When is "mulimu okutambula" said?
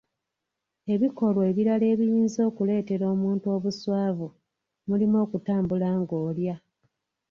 4.87-5.87